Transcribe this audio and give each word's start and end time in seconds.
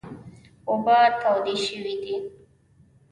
اوبه 0.69 0.97
تودې 1.19 1.55
شوي 1.65 1.95
دي. 2.01 2.15